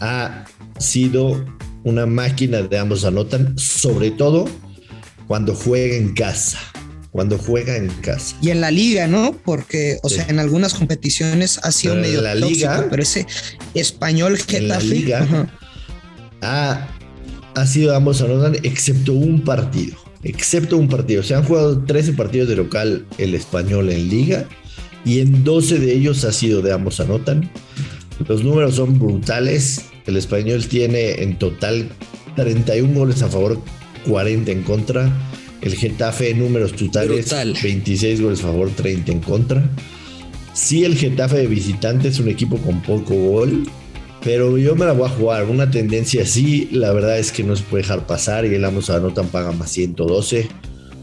ha 0.00 0.44
sido 0.78 1.44
una 1.84 2.06
máquina 2.06 2.62
de 2.62 2.78
ambos 2.78 3.04
anotan, 3.04 3.56
sobre 3.58 4.10
todo 4.10 4.48
cuando 5.26 5.54
juega 5.54 5.96
en 5.96 6.14
casa. 6.14 6.58
Cuando 7.12 7.38
juega 7.38 7.76
en 7.76 7.88
casa. 7.88 8.36
Y 8.40 8.50
en 8.50 8.60
la 8.60 8.70
liga, 8.70 9.08
¿no? 9.08 9.36
Porque, 9.44 9.98
o 10.02 10.08
sea, 10.08 10.26
en 10.28 10.38
algunas 10.38 10.74
competiciones 10.74 11.58
ha 11.64 11.72
sido 11.72 11.96
medio 11.96 12.22
la 12.22 12.36
liga, 12.36 12.86
pero 12.88 13.02
ese 13.02 13.26
español 13.74 14.36
Getafe. 14.36 14.60
la 14.62 14.78
liga 14.78 15.50
ha, 16.42 16.88
ha 17.54 17.66
sido 17.66 17.96
ambos 17.96 18.22
anotan, 18.22 18.56
excepto 18.62 19.12
un 19.12 19.42
partido. 19.42 19.96
Excepto 20.22 20.76
un 20.76 20.88
partido. 20.88 21.22
Se 21.22 21.34
han 21.34 21.44
jugado 21.44 21.82
13 21.84 22.12
partidos 22.12 22.48
de 22.48 22.56
local 22.56 23.06
el 23.18 23.34
español 23.34 23.90
en 23.90 24.08
liga 24.08 24.46
y 25.04 25.20
en 25.20 25.44
12 25.44 25.78
de 25.78 25.92
ellos 25.94 26.24
ha 26.24 26.32
sido 26.32 26.62
de 26.62 26.72
ambos 26.72 27.00
anotan. 27.00 27.50
Los 28.28 28.44
números 28.44 28.74
son 28.76 28.98
brutales. 28.98 29.86
El 30.06 30.16
español 30.16 30.66
tiene 30.66 31.22
en 31.22 31.38
total 31.38 31.88
31 32.36 32.98
goles 32.98 33.22
a 33.22 33.28
favor, 33.28 33.60
40 34.06 34.50
en 34.50 34.62
contra. 34.62 35.12
El 35.62 35.74
Getafe 35.74 36.30
en 36.30 36.38
números 36.38 36.72
totales, 36.72 37.30
26 37.62 38.20
goles 38.22 38.40
a 38.40 38.44
favor, 38.44 38.70
30 38.70 39.12
en 39.12 39.20
contra. 39.20 39.70
Sí, 40.54 40.84
el 40.84 40.96
Getafe 40.96 41.36
de 41.36 41.46
visitante 41.46 42.08
es 42.08 42.18
un 42.18 42.28
equipo 42.28 42.56
con 42.58 42.80
poco 42.82 43.14
gol, 43.14 43.64
pero 44.24 44.56
yo 44.58 44.74
me 44.74 44.86
la 44.86 44.92
voy 44.92 45.06
a 45.06 45.10
jugar. 45.10 45.44
Una 45.44 45.70
tendencia 45.70 46.22
así, 46.22 46.68
la 46.72 46.92
verdad 46.92 47.18
es 47.18 47.30
que 47.30 47.44
no 47.44 47.56
se 47.56 47.62
puede 47.64 47.82
dejar 47.82 48.06
pasar 48.06 48.46
y 48.46 48.54
el 48.54 48.64
ambos 48.64 48.88
anotan 48.90 49.28
paga 49.28 49.52
más 49.52 49.70
112. 49.70 50.48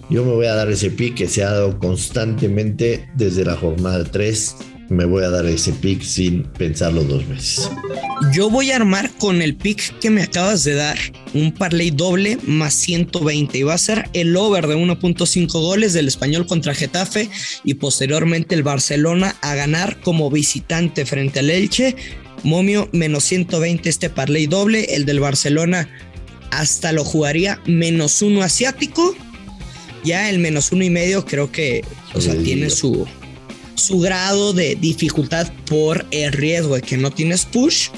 Yo 0.09 0.23
me 0.23 0.31
voy 0.31 0.45
a 0.45 0.55
dar 0.55 0.69
ese 0.69 0.89
pick 0.89 1.15
que 1.15 1.27
se 1.27 1.43
ha 1.43 1.51
dado 1.51 1.77
constantemente 1.79 3.09
desde 3.15 3.43
la 3.43 3.57
jornada 3.57 4.05
3. 4.05 4.55
Me 4.87 5.03
voy 5.03 5.25
a 5.25 5.29
dar 5.29 5.45
ese 5.45 5.73
pick 5.73 6.01
sin 6.01 6.43
pensarlo 6.43 7.03
dos 7.03 7.27
veces. 7.27 7.69
Yo 8.33 8.49
voy 8.49 8.71
a 8.71 8.77
armar 8.77 9.11
con 9.19 9.41
el 9.41 9.57
pick 9.57 9.99
que 9.99 10.09
me 10.09 10.23
acabas 10.23 10.63
de 10.63 10.75
dar, 10.75 10.97
un 11.33 11.51
parlay 11.51 11.91
doble 11.91 12.37
más 12.47 12.73
120 12.75 13.57
y 13.57 13.63
va 13.63 13.73
a 13.73 13.77
ser 13.77 14.09
el 14.13 14.35
over 14.37 14.67
de 14.67 14.77
1.5 14.77 15.51
goles 15.51 15.91
del 15.91 16.07
español 16.07 16.47
contra 16.47 16.73
Getafe 16.73 17.29
y 17.65 17.73
posteriormente 17.73 18.55
el 18.55 18.63
Barcelona 18.63 19.35
a 19.41 19.55
ganar 19.55 19.99
como 19.99 20.31
visitante 20.31 21.05
frente 21.05 21.39
al 21.39 21.49
Elche. 21.49 21.97
Momio 22.43 22.87
menos 22.93 23.25
120 23.25 23.89
este 23.89 24.09
parlay 24.09 24.47
doble, 24.47 24.95
el 24.95 25.03
del 25.03 25.19
Barcelona 25.19 25.89
hasta 26.49 26.93
lo 26.93 27.03
jugaría 27.03 27.59
menos 27.65 28.21
uno 28.21 28.41
asiático 28.41 29.13
ya 30.03 30.29
el 30.29 30.39
menos 30.39 30.71
uno 30.71 30.83
y 30.83 30.89
medio 30.89 31.25
creo 31.25 31.51
que, 31.51 31.83
o 32.13 32.21
sea, 32.21 32.35
tiene 32.37 32.69
su, 32.69 33.05
su 33.75 33.99
grado 33.99 34.53
de 34.53 34.75
dificultad 34.75 35.51
por 35.65 36.05
el 36.11 36.31
riesgo 36.33 36.75
de 36.75 36.81
que 36.81 36.97
no 36.97 37.11
tienes 37.11 37.45
push 37.45 37.89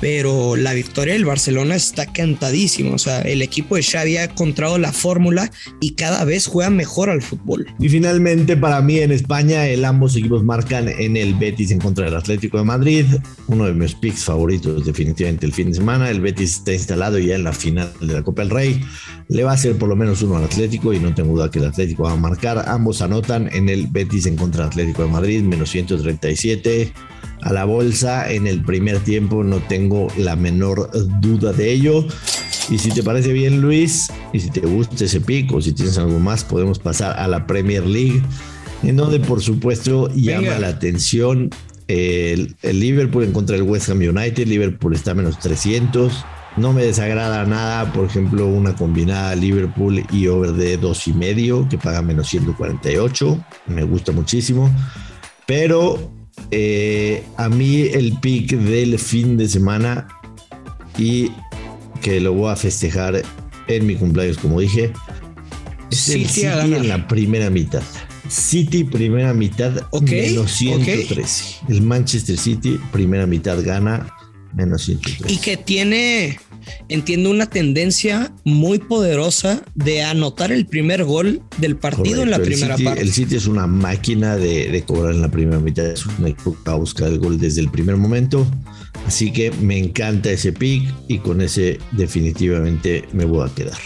pero 0.00 0.56
la 0.56 0.74
victoria 0.74 1.14
del 1.14 1.24
Barcelona 1.24 1.74
está 1.74 2.06
cantadísima. 2.06 2.94
O 2.94 2.98
sea, 2.98 3.22
el 3.22 3.42
equipo 3.42 3.76
de 3.76 3.82
Xavi 3.82 4.16
ha 4.16 4.24
encontrado 4.24 4.78
la 4.78 4.92
fórmula 4.92 5.50
y 5.80 5.92
cada 5.92 6.24
vez 6.24 6.46
juega 6.46 6.70
mejor 6.70 7.10
al 7.10 7.22
fútbol. 7.22 7.66
Y 7.78 7.88
finalmente, 7.88 8.56
para 8.56 8.80
mí 8.80 8.98
en 8.98 9.12
España, 9.12 9.66
el 9.66 9.84
ambos 9.84 10.16
equipos 10.16 10.44
marcan 10.44 10.88
en 10.88 11.16
el 11.16 11.34
Betis 11.34 11.70
en 11.70 11.78
contra 11.78 12.04
del 12.06 12.16
Atlético 12.16 12.58
de 12.58 12.64
Madrid. 12.64 13.06
Uno 13.48 13.66
de 13.66 13.72
mis 13.72 13.94
picks 13.94 14.24
favoritos, 14.24 14.84
definitivamente, 14.84 15.46
el 15.46 15.52
fin 15.52 15.68
de 15.68 15.74
semana. 15.74 16.10
El 16.10 16.20
Betis 16.20 16.56
está 16.56 16.72
instalado 16.72 17.18
ya 17.18 17.36
en 17.36 17.44
la 17.44 17.52
final 17.52 17.92
de 18.00 18.12
la 18.12 18.22
Copa 18.22 18.42
del 18.42 18.50
Rey. 18.50 18.80
Le 19.28 19.44
va 19.44 19.52
a 19.52 19.54
hacer 19.54 19.76
por 19.76 19.88
lo 19.88 19.96
menos 19.96 20.22
uno 20.22 20.36
al 20.36 20.44
Atlético 20.44 20.92
y 20.92 21.00
no 21.00 21.14
tengo 21.14 21.34
duda 21.34 21.50
que 21.50 21.58
el 21.58 21.66
Atlético 21.66 22.04
va 22.04 22.12
a 22.12 22.16
marcar. 22.16 22.64
Ambos 22.68 23.02
anotan 23.02 23.48
en 23.52 23.68
el 23.68 23.86
Betis 23.86 24.26
en 24.26 24.36
contra 24.36 24.64
del 24.64 24.70
Atlético 24.70 25.02
de 25.02 25.08
Madrid, 25.08 25.42
menos 25.42 25.70
137 25.70 26.92
a 27.42 27.52
la 27.52 27.64
bolsa 27.64 28.30
en 28.30 28.46
el 28.46 28.62
primer 28.62 28.98
tiempo, 29.00 29.44
no 29.44 29.58
tengo 29.58 30.08
la 30.16 30.36
menor 30.36 30.90
duda 31.20 31.52
de 31.52 31.72
ello. 31.72 32.06
Y 32.68 32.78
si 32.78 32.90
te 32.90 33.02
parece 33.02 33.32
bien, 33.32 33.60
Luis, 33.60 34.10
y 34.32 34.40
si 34.40 34.50
te 34.50 34.60
gusta 34.60 35.04
ese 35.04 35.20
pico, 35.20 35.60
si 35.62 35.72
tienes 35.72 35.96
algo 35.98 36.18
más, 36.18 36.42
podemos 36.42 36.78
pasar 36.78 37.16
a 37.18 37.28
la 37.28 37.46
Premier 37.46 37.86
League, 37.86 38.22
En 38.82 38.96
donde, 38.96 39.20
por 39.20 39.40
supuesto, 39.40 40.08
llama 40.14 40.58
la 40.58 40.68
atención 40.68 41.50
el, 41.88 42.56
Liverpool 42.62 43.24
en 43.24 43.32
contra 43.32 43.56
del 43.56 43.62
West 43.62 43.88
Ham 43.88 43.98
United. 43.98 44.46
Liverpool 44.46 44.94
está 44.94 45.12
a 45.12 45.14
menos 45.14 45.38
300. 45.38 46.24
No 46.56 46.72
me 46.72 46.82
desagrada 46.82 47.44
nada, 47.44 47.92
por 47.92 48.06
ejemplo, 48.06 48.46
una 48.46 48.74
combinada 48.74 49.34
Liverpool 49.36 50.04
y 50.10 50.26
over 50.26 50.52
de 50.52 50.78
dos 50.78 51.06
y 51.06 51.12
medio 51.12 51.68
que 51.68 51.78
paga 51.78 52.02
menos 52.02 52.28
148. 52.28 53.44
Me 53.66 53.84
gusta 53.84 54.12
muchísimo. 54.12 54.70
Pero 55.46 56.15
eh, 56.50 57.22
a 57.36 57.48
mí 57.48 57.82
el 57.82 58.18
pick 58.20 58.52
del 58.52 58.98
fin 58.98 59.36
de 59.36 59.48
semana 59.48 60.08
y 60.98 61.30
que 62.00 62.20
lo 62.20 62.32
voy 62.32 62.52
a 62.52 62.56
festejar 62.56 63.22
en 63.68 63.86
mi 63.86 63.96
cumpleaños, 63.96 64.38
como 64.38 64.60
dije, 64.60 64.92
es 65.90 66.08
el 66.08 66.26
City 66.26 66.46
en 66.46 66.88
la 66.88 67.06
primera 67.08 67.50
mitad. 67.50 67.82
City, 68.28 68.84
primera 68.84 69.32
mitad, 69.32 69.72
menos 70.02 70.52
113. 70.52 71.56
El 71.68 71.82
Manchester 71.82 72.36
City, 72.36 72.78
primera 72.92 73.26
mitad, 73.26 73.62
gana 73.62 74.12
menos 74.54 74.84
113. 74.84 75.32
Y 75.32 75.38
que 75.38 75.56
tiene, 75.56 76.38
entiendo, 76.88 77.30
una 77.30 77.46
tendencia 77.46 78.32
muy 78.44 78.78
poderosa 78.78 79.62
de 79.74 80.02
anotar 80.02 80.52
el 80.52 80.66
primer 80.66 81.04
gol 81.04 81.42
del 81.58 81.76
partido 81.76 82.22
en 82.22 82.30
la 82.30 82.38
primera 82.38 82.76
parte. 82.76 83.00
El 83.00 83.12
City 83.12 83.36
es 83.36 83.46
una 83.46 83.66
máquina 83.66 84.36
de, 84.36 84.82
cobrar 84.86 85.14
en 85.14 85.22
la 85.22 85.30
primera 85.30 85.60
mitad. 85.60 85.86
Es 85.86 86.06
un 86.06 86.26
equipo 86.26 86.54
que 86.54 86.70
va 86.70 86.76
a 86.76 86.80
buscar 86.80 87.08
el 87.08 87.18
gol 87.18 87.38
desde 87.38 87.60
el 87.60 87.70
primer 87.70 87.96
momento. 87.96 88.46
Así 89.06 89.32
que 89.32 89.50
me 89.60 89.78
encanta 89.78 90.30
ese 90.30 90.52
pick 90.52 90.92
y 91.08 91.18
con 91.18 91.40
ese 91.40 91.78
definitivamente 91.92 93.04
me 93.12 93.24
voy 93.24 93.48
a 93.48 93.54
quedar. 93.54 93.78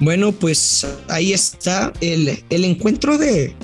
Bueno, 0.00 0.32
pues 0.32 0.86
ahí 1.08 1.32
está 1.32 1.92
el, 2.00 2.38
el 2.50 2.64
encuentro 2.64 3.16
de, 3.16 3.54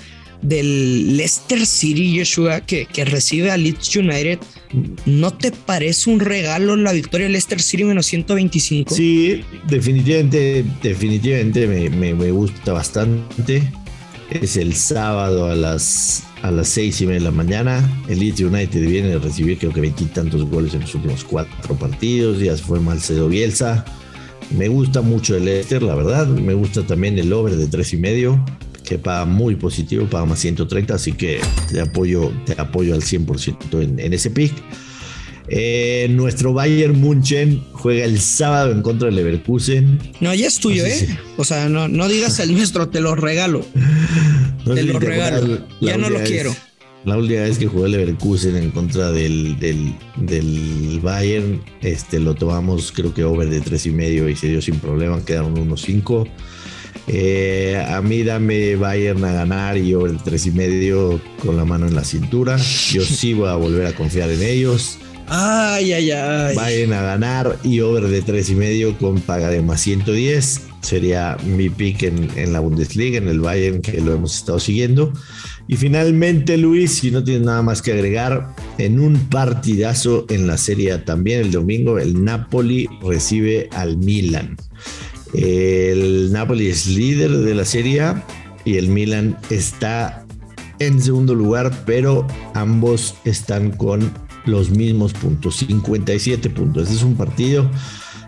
del 0.40 1.16
Leicester 1.16 1.66
City, 1.66 2.12
Yeshua, 2.12 2.60
que, 2.62 2.86
que, 2.86 3.04
recibe 3.04 3.50
a 3.50 3.56
Leeds 3.56 3.96
United, 3.96 4.38
¿no 5.06 5.32
te 5.32 5.52
parece 5.52 6.10
un 6.10 6.20
regalo 6.20 6.76
la 6.76 6.92
victoria 6.92 7.24
del 7.24 7.32
Leicester 7.32 7.60
City 7.60 7.84
menos 7.84 8.06
125? 8.06 8.94
Sí, 8.94 9.42
definitivamente, 9.68 10.64
definitivamente 10.82 11.66
me, 11.66 12.14
me, 12.14 12.30
gusta 12.30 12.72
bastante. 12.72 13.62
Es 14.30 14.56
el 14.56 14.74
sábado 14.74 15.50
a 15.50 15.54
las, 15.54 16.24
a 16.42 16.50
las 16.50 16.68
seis 16.68 17.00
y 17.00 17.06
media 17.06 17.20
de 17.20 17.24
la 17.24 17.30
mañana. 17.30 18.04
El 18.08 18.20
Leeds 18.20 18.40
United 18.40 18.80
viene 18.80 19.12
a 19.14 19.18
recibir 19.18 19.58
creo 19.58 19.72
que 19.72 19.80
veintitantos 19.80 20.44
goles 20.48 20.72
en 20.74 20.80
los 20.80 20.94
últimos 20.94 21.24
cuatro 21.24 21.74
partidos. 21.74 22.40
Ya 22.40 22.56
fue 22.56 22.80
Malcedo 22.80 23.28
Bielsa. 23.28 23.84
Me 24.50 24.68
gusta 24.68 25.02
mucho 25.02 25.36
el 25.36 25.44
Leicester, 25.44 25.82
la 25.82 25.94
verdad. 25.94 26.26
Me 26.26 26.54
gusta 26.54 26.82
también 26.82 27.18
el 27.18 27.32
over 27.32 27.56
de 27.56 27.66
tres 27.66 27.92
y 27.92 27.98
medio 27.98 28.42
que 28.84 28.98
paga 28.98 29.24
muy 29.24 29.56
positivo, 29.56 30.06
paga 30.06 30.26
más 30.26 30.38
130, 30.40 30.94
así 30.94 31.12
que 31.12 31.40
te 31.70 31.80
apoyo, 31.80 32.32
te 32.44 32.60
apoyo 32.60 32.94
al 32.94 33.02
100% 33.02 33.82
en, 33.82 33.98
en, 33.98 34.12
ese 34.12 34.30
pick. 34.30 34.52
Eh, 35.48 36.06
nuestro 36.10 36.52
Bayern 36.52 36.98
Munchen 37.00 37.62
juega 37.72 38.04
el 38.04 38.20
sábado 38.20 38.72
en 38.72 38.82
contra 38.82 39.06
del 39.06 39.16
Leverkusen. 39.16 39.98
No, 40.20 40.32
ya 40.34 40.46
es 40.46 40.58
tuyo, 40.58 40.86
¿eh? 40.86 41.08
O 41.36 41.44
sea, 41.44 41.68
no, 41.68 41.88
no 41.88 42.08
digas 42.08 42.38
el 42.38 42.52
nuestro, 42.54 42.88
te 42.88 43.00
lo 43.00 43.14
regalo. 43.14 43.64
te 44.64 44.82
lo 44.82 44.98
regalo. 44.98 45.66
Ya 45.80 45.96
no 45.96 46.08
lo 46.10 46.20
quiero. 46.20 46.54
La 47.04 47.16
última 47.16 47.40
vez 47.40 47.58
que 47.58 47.66
jugué 47.66 47.86
el 47.86 47.92
Leverkusen 47.92 48.56
en 48.56 48.70
contra 48.70 49.10
del, 49.10 49.58
del, 49.58 49.92
del, 50.16 51.00
Bayern, 51.02 51.60
este, 51.80 52.20
lo 52.20 52.34
tomamos 52.34 52.92
creo 52.92 53.12
que 53.12 53.24
over 53.24 53.50
de 53.50 53.60
tres 53.60 53.86
y 53.86 53.90
medio 53.90 54.28
y 54.28 54.36
se 54.36 54.46
dio 54.46 54.62
sin 54.62 54.76
problema, 54.76 55.24
quedaron 55.24 55.58
unos 55.58 55.82
5 55.82 56.28
eh, 57.08 57.84
a 57.88 58.00
mí 58.00 58.22
dame 58.22 58.76
Bayern 58.76 59.24
a 59.24 59.32
ganar 59.32 59.76
y 59.76 59.94
over 59.94 60.10
el 60.10 60.22
tres 60.22 60.46
y 60.46 60.50
medio 60.52 61.20
con 61.40 61.56
la 61.56 61.64
mano 61.64 61.86
en 61.86 61.94
la 61.94 62.04
cintura. 62.04 62.56
Yo 62.90 63.02
sí 63.02 63.34
voy 63.34 63.48
a 63.48 63.54
volver 63.54 63.86
a 63.86 63.94
confiar 63.94 64.30
en 64.30 64.42
ellos. 64.42 64.98
Ay, 65.26 65.92
ay, 65.92 66.10
ay. 66.10 66.56
Bayern 66.56 66.92
a 66.92 67.02
ganar 67.02 67.58
y 67.62 67.80
over 67.80 68.08
de 68.08 68.22
tres 68.22 68.50
y 68.50 68.54
medio 68.54 68.96
con 68.98 69.20
paga 69.20 69.48
de 69.48 69.62
más 69.62 69.80
110. 69.80 70.62
Sería 70.80 71.36
mi 71.44 71.70
pick 71.70 72.02
en, 72.02 72.28
en 72.36 72.52
la 72.52 72.60
Bundesliga, 72.60 73.18
en 73.18 73.28
el 73.28 73.40
Bayern 73.40 73.80
que 73.80 74.00
lo 74.00 74.14
hemos 74.14 74.36
estado 74.36 74.58
siguiendo. 74.58 75.12
Y 75.68 75.76
finalmente, 75.76 76.56
Luis, 76.56 76.98
si 76.98 77.10
no 77.10 77.22
tienes 77.22 77.44
nada 77.44 77.62
más 77.62 77.82
que 77.82 77.92
agregar, 77.92 78.54
en 78.78 79.00
un 79.00 79.16
partidazo 79.28 80.26
en 80.28 80.46
la 80.46 80.58
serie 80.58 80.98
también 80.98 81.40
el 81.40 81.50
domingo, 81.52 81.98
el 81.98 82.24
Napoli 82.24 82.88
recibe 83.00 83.68
al 83.72 83.96
Milan. 83.96 84.56
El 85.32 86.32
Napoli 86.32 86.68
es 86.68 86.86
líder 86.86 87.30
de 87.30 87.54
la 87.54 87.64
Serie 87.64 88.14
y 88.64 88.76
el 88.76 88.88
Milan 88.88 89.38
está 89.50 90.24
en 90.78 91.00
segundo 91.00 91.34
lugar, 91.34 91.84
pero 91.86 92.26
ambos 92.54 93.14
están 93.24 93.70
con 93.70 94.12
los 94.46 94.70
mismos 94.70 95.12
puntos, 95.12 95.56
57 95.56 96.50
puntos. 96.50 96.84
Este 96.84 96.96
es 96.96 97.02
un 97.02 97.16
partido 97.16 97.70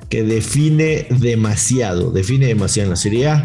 que 0.08 0.22
define 0.22 1.06
demasiado, 1.10 2.10
define 2.10 2.46
demasiado 2.46 2.86
en 2.86 2.90
la 2.90 2.96
Serie. 2.96 3.42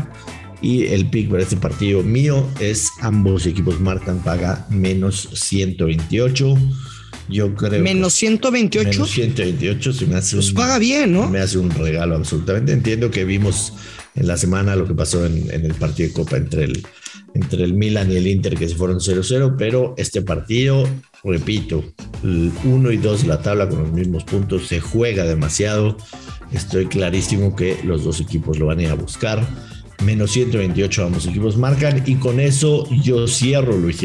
Y 0.61 0.87
el 0.87 1.09
pick 1.09 1.29
para 1.29 1.43
este 1.43 1.55
partido 1.55 2.03
mío 2.03 2.45
es 2.59 2.91
ambos 2.99 3.45
equipos 3.45 3.79
marcan 3.79 4.19
paga 4.19 4.67
menos 4.69 5.29
128. 5.33 6.55
Yo 7.29 7.53
creo. 7.53 7.81
Menos 7.83 8.13
128. 8.13 8.89
Menos 8.89 9.11
128 9.11 9.93
se 9.93 10.05
me 10.07 10.15
hace. 10.15 10.35
Pues 10.35 10.51
paga 10.51 10.79
bien, 10.79 11.13
¿no? 11.13 11.29
Me 11.29 11.39
hace 11.39 11.59
un 11.59 11.69
regalo, 11.69 12.15
absolutamente. 12.15 12.73
Entiendo 12.73 13.11
que 13.11 13.23
vimos 13.23 13.73
en 14.15 14.27
la 14.27 14.37
semana 14.37 14.75
lo 14.75 14.87
que 14.87 14.95
pasó 14.95 15.25
en, 15.25 15.49
el 15.51 15.73
partido 15.75 16.09
de 16.09 16.13
Copa 16.13 16.37
entre 16.37 16.63
el, 16.65 16.83
entre 17.35 17.63
el 17.63 17.73
Milan 17.73 18.11
y 18.11 18.17
el 18.17 18.27
Inter, 18.27 18.55
que 18.55 18.67
se 18.67 18.75
fueron 18.75 18.99
0-0, 18.99 19.55
pero 19.57 19.93
este 19.97 20.23
partido, 20.23 20.89
repito, 21.23 21.83
el 22.23 22.51
1 22.63 22.91
y 22.91 22.97
2 22.97 23.27
la 23.27 23.41
tabla 23.41 23.69
con 23.69 23.83
los 23.83 23.91
mismos 23.91 24.23
puntos, 24.23 24.67
se 24.67 24.79
juega 24.79 25.23
demasiado. 25.25 25.97
Estoy 26.51 26.87
clarísimo 26.87 27.55
que 27.55 27.77
los 27.83 28.03
dos 28.03 28.19
equipos 28.19 28.57
lo 28.57 28.65
van 28.65 28.79
a 28.79 28.83
ir 28.83 28.89
a 28.89 28.95
buscar. 28.95 29.47
Menos 30.03 30.31
128 30.31 31.05
ambos 31.05 31.27
equipos 31.27 31.57
marcan 31.57 32.03
y 32.07 32.15
con 32.15 32.39
eso 32.39 32.87
yo 33.03 33.27
cierro, 33.27 33.77
Luis 33.77 34.01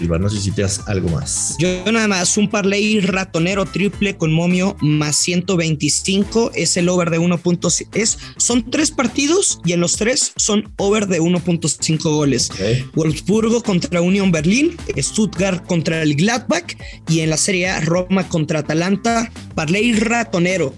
no 0.00 0.28
sé 0.28 0.40
si 0.40 0.50
te 0.50 0.62
das 0.62 0.82
algo 0.86 1.08
más. 1.08 1.56
Yo 1.58 1.68
nada 1.90 2.08
más, 2.08 2.36
un 2.36 2.48
parlay 2.48 3.00
ratonero 3.00 3.64
triple 3.64 4.16
con 4.16 4.32
momio 4.32 4.76
más 4.80 5.16
125 5.16 6.52
es 6.54 6.76
el 6.76 6.88
over 6.88 7.10
de 7.10 7.18
1.5. 7.18 7.88
Es, 7.94 8.18
son 8.36 8.70
tres 8.70 8.90
partidos 8.90 9.60
y 9.64 9.72
en 9.72 9.80
los 9.80 9.96
tres 9.96 10.32
son 10.36 10.72
over 10.76 11.06
de 11.06 11.20
1.5 11.20 12.02
goles. 12.02 12.50
Wolfsburgo 12.94 13.62
contra 13.62 14.00
Union 14.00 14.30
Berlín, 14.30 14.76
Stuttgart 14.96 15.66
contra 15.66 16.02
el 16.02 16.14
Gladbach 16.14 16.76
y 17.08 17.20
en 17.20 17.30
la 17.30 17.36
Serie 17.36 17.68
A 17.68 17.80
Roma 17.80 18.28
contra 18.28 18.60
Atalanta. 18.60 19.30
Parlay 19.54 19.92
ratonero. 19.92 20.74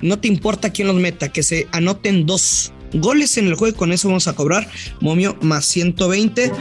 No 0.00 0.18
te 0.18 0.28
importa 0.28 0.70
quién 0.70 0.88
los 0.88 0.96
meta, 0.96 1.30
que 1.30 1.42
se 1.42 1.66
anoten 1.72 2.24
dos 2.24 2.72
goles 2.94 3.36
en 3.36 3.48
el 3.48 3.54
juego. 3.54 3.76
Con 3.76 3.92
eso 3.92 4.08
vamos 4.08 4.28
a 4.28 4.32
cobrar 4.32 4.68
momio 5.00 5.36
más 5.42 5.66
120 5.66 6.52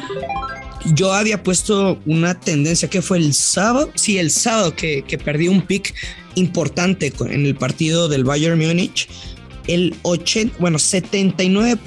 yo 0.94 1.14
había 1.14 1.44
puesto 1.44 2.00
una 2.06 2.40
tendencia 2.40 2.90
que 2.90 3.02
fue 3.02 3.18
el 3.18 3.34
sábado, 3.34 3.92
sí, 3.96 4.18
el 4.18 4.32
sábado 4.32 4.76
que, 4.76 5.04
que 5.08 5.18
perdí 5.18 5.48
un 5.48 5.62
pick 5.62 5.94
importante 6.36 7.14
en 7.20 7.46
el 7.46 7.56
partido 7.56 8.08
del 8.08 8.24
Bayern 8.24 8.60
Múnich. 8.60 9.08
El 9.68 9.96
80, 10.02 10.56
bueno, 10.60 10.80
79%, 10.80 11.78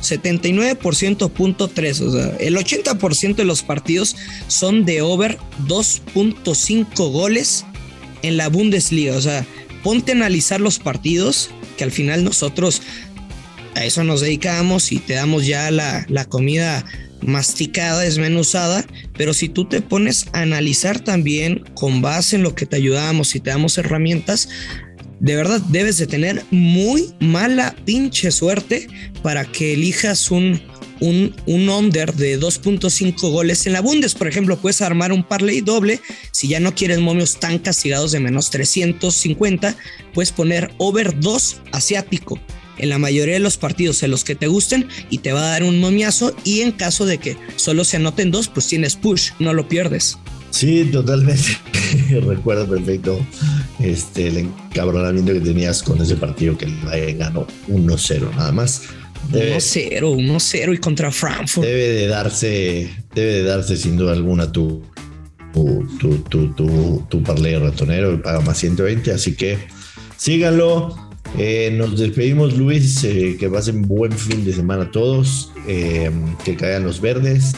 79% 0.00 1.30
punto 1.30 1.68
3, 1.68 2.00
o 2.00 2.12
sea, 2.12 2.36
el 2.38 2.56
80% 2.56 3.34
de 3.34 3.44
los 3.44 3.62
partidos 3.62 4.16
son 4.48 4.86
de 4.86 5.02
over 5.02 5.38
2.5 5.66 7.12
goles 7.12 7.66
en 8.22 8.38
la 8.38 8.48
Bundesliga, 8.48 9.14
o 9.14 9.20
sea, 9.20 9.44
ponte 9.82 10.12
a 10.12 10.14
analizar 10.14 10.58
los 10.58 10.78
partidos 10.78 11.50
que 11.76 11.84
al 11.84 11.92
final 11.92 12.24
nosotros 12.24 12.80
a 13.76 13.84
eso 13.84 14.02
nos 14.04 14.22
dedicamos 14.22 14.90
y 14.90 14.98
te 14.98 15.14
damos 15.14 15.46
ya 15.46 15.70
la, 15.70 16.06
la 16.08 16.24
comida 16.24 16.84
masticada, 17.20 18.00
desmenuzada, 18.00 18.84
pero 19.16 19.34
si 19.34 19.48
tú 19.48 19.66
te 19.66 19.82
pones 19.82 20.26
a 20.32 20.40
analizar 20.40 21.00
también 21.00 21.62
con 21.74 22.00
base 22.00 22.36
en 22.36 22.42
lo 22.42 22.54
que 22.54 22.66
te 22.66 22.76
ayudamos 22.76 23.34
y 23.34 23.40
te 23.40 23.50
damos 23.50 23.76
herramientas, 23.76 24.48
de 25.20 25.36
verdad 25.36 25.60
debes 25.68 25.98
de 25.98 26.06
tener 26.06 26.42
muy 26.50 27.14
mala 27.20 27.74
pinche 27.84 28.30
suerte 28.30 28.88
para 29.22 29.44
que 29.44 29.74
elijas 29.74 30.30
un, 30.30 30.60
un, 31.00 31.34
un 31.46 31.68
under 31.68 32.14
de 32.14 32.40
2.5 32.40 33.30
goles 33.30 33.66
en 33.66 33.74
la 33.74 33.80
Bundes. 33.80 34.14
Por 34.14 34.28
ejemplo, 34.28 34.58
puedes 34.58 34.82
armar 34.82 35.12
un 35.12 35.22
parlay 35.22 35.60
doble. 35.62 36.00
Si 36.32 36.48
ya 36.48 36.60
no 36.60 36.74
quieres 36.74 37.00
momios 37.00 37.40
tan 37.40 37.58
castigados 37.58 38.12
de 38.12 38.20
menos 38.20 38.50
350, 38.50 39.74
puedes 40.12 40.32
poner 40.32 40.70
over 40.78 41.18
2 41.18 41.62
asiático 41.72 42.40
en 42.78 42.88
la 42.88 42.98
mayoría 42.98 43.34
de 43.34 43.40
los 43.40 43.56
partidos 43.56 44.02
en 44.02 44.10
los 44.10 44.24
que 44.24 44.34
te 44.34 44.46
gusten 44.46 44.88
y 45.10 45.18
te 45.18 45.32
va 45.32 45.40
a 45.40 45.50
dar 45.50 45.62
un 45.62 45.80
momiazo 45.80 46.34
y 46.44 46.60
en 46.60 46.72
caso 46.72 47.06
de 47.06 47.18
que 47.18 47.36
solo 47.56 47.84
se 47.84 47.96
anoten 47.96 48.30
dos, 48.30 48.48
pues 48.48 48.66
tienes 48.66 48.96
push, 48.96 49.30
no 49.38 49.52
lo 49.54 49.68
pierdes. 49.68 50.18
Sí, 50.50 50.88
totalmente. 50.90 51.58
Recuerdo 52.26 52.66
perfecto 52.66 53.20
este, 53.78 54.28
el 54.28 54.38
encabronamiento 54.38 55.32
que 55.32 55.40
tenías 55.40 55.82
con 55.82 56.00
ese 56.00 56.16
partido 56.16 56.56
que 56.56 56.64
el 56.64 56.74
Bayern 56.76 57.18
ganó 57.18 57.46
1-0 57.68 58.34
nada 58.34 58.52
más. 58.52 58.82
1-0, 59.32 60.00
1-0 60.00 60.74
y 60.74 60.78
contra 60.78 61.10
Frankfurt. 61.10 61.66
Debe 61.66 61.88
de 61.88 62.06
darse, 62.06 62.90
debe 63.14 63.32
de 63.32 63.42
darse 63.42 63.76
sin 63.76 63.96
duda 63.96 64.12
alguna 64.12 64.50
tu, 64.50 64.82
tu, 65.52 65.86
tu, 65.98 66.18
tu, 66.18 66.54
tu, 66.54 67.06
tu 67.08 67.24
ratonero, 67.24 68.22
paga 68.22 68.40
más 68.40 68.58
120, 68.58 69.10
así 69.12 69.34
que 69.34 69.58
síganlo. 70.16 71.05
Eh, 71.38 71.70
nos 71.72 71.98
despedimos, 71.98 72.56
Luis. 72.56 73.04
Eh, 73.04 73.36
que 73.38 73.48
pasen 73.48 73.82
buen 73.82 74.12
fin 74.12 74.44
de 74.44 74.52
semana 74.52 74.90
todos. 74.90 75.52
Eh, 75.66 76.10
que 76.44 76.56
caigan 76.56 76.84
los 76.84 77.00
verdes. 77.00 77.54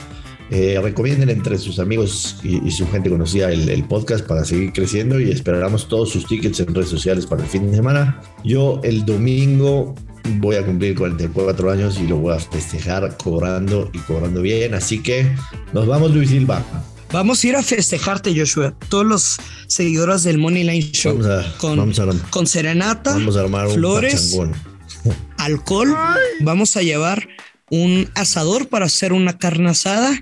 recomienden 0.50 1.28
entre 1.28 1.58
sus 1.58 1.78
amigos 1.78 2.38
y, 2.42 2.70
su 2.70 2.88
gente 2.88 3.10
conocida 3.10 3.52
el, 3.52 3.84
podcast 3.84 4.26
para 4.26 4.44
seguir 4.46 4.72
creciendo 4.72 5.20
y 5.20 5.30
esperamos 5.30 5.88
todos 5.88 6.08
sus 6.08 6.26
tickets 6.26 6.60
en 6.60 6.74
redes 6.74 6.88
sociales 6.88 7.26
para 7.26 7.42
el 7.42 7.48
fin 7.48 7.70
de 7.70 7.76
semana. 7.76 8.22
Yo 8.44 8.80
el 8.82 9.04
domingo 9.04 9.94
voy 10.36 10.56
a 10.56 10.64
cumplir 10.64 10.96
44 10.96 11.70
años 11.70 12.00
y 12.00 12.06
lo 12.06 12.16
voy 12.16 12.34
a 12.34 12.38
festejar 12.38 13.16
cobrando 13.22 13.90
y 13.92 13.98
cobrando 13.98 14.40
bien. 14.40 14.72
Así 14.72 15.02
que 15.02 15.30
nos 15.74 15.86
vamos, 15.86 16.14
Luis 16.14 16.30
Silva. 16.30 16.64
Vamos 17.10 17.42
a 17.42 17.46
ir 17.46 17.56
a 17.56 17.62
festejarte, 17.62 18.34
Joshua. 18.36 18.74
Todos 18.88 19.06
los 19.06 19.36
seguidores 19.66 20.24
del 20.24 20.38
Money 20.38 20.64
Line 20.64 20.92
Show. 20.92 21.18
Vamos 21.62 21.98
a, 21.98 22.06
con, 22.30 22.46
serenata, 22.46 23.12
vamos 23.12 23.36
a 23.36 23.40
armar 23.40 23.68
flores, 23.70 24.38
alcohol. 25.38 25.96
Vamos 26.40 26.76
a 26.76 26.82
llevar 26.82 27.28
un 27.70 28.10
asador 28.14 28.68
para 28.68 28.86
hacer 28.86 29.12
una 29.12 29.38
carne 29.38 29.70
asada 29.70 30.20